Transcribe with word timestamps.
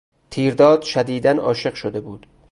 تیرداد 0.29 0.81
شدیدا 0.81 1.31
عاشق 1.31 1.73
شده 1.73 2.01
بود. 2.01 2.27